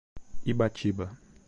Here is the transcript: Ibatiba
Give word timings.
Ibatiba 0.51 1.05